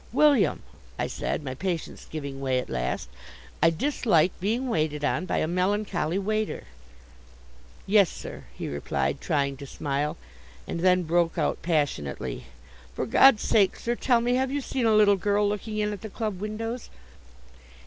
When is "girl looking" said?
15.17-15.77